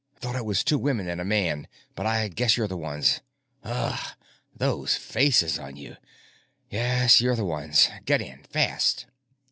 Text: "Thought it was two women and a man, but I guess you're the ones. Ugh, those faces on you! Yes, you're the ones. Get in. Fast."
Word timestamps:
"Thought 0.15 0.35
it 0.35 0.45
was 0.45 0.63
two 0.63 0.79
women 0.79 1.07
and 1.07 1.21
a 1.21 1.23
man, 1.23 1.67
but 1.93 2.07
I 2.07 2.27
guess 2.27 2.57
you're 2.57 2.67
the 2.67 2.75
ones. 2.75 3.21
Ugh, 3.63 4.03
those 4.55 4.95
faces 4.95 5.59
on 5.59 5.75
you! 5.75 5.95
Yes, 6.71 7.21
you're 7.21 7.35
the 7.35 7.45
ones. 7.45 7.87
Get 8.05 8.19
in. 8.19 8.41
Fast." 8.45 9.05